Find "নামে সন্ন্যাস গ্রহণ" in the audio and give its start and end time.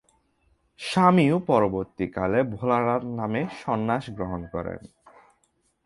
3.19-4.41